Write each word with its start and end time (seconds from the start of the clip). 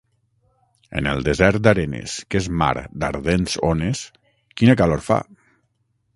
En 1.01 1.09
el 1.11 1.19
desert 1.27 1.61
d'arenes 1.67 2.15
que 2.31 2.39
és 2.41 2.47
mar 2.63 2.71
d'ardents 3.05 3.59
ones, 3.75 4.03
quina 4.63 4.79
calor 4.83 5.07
fa! 5.11 5.21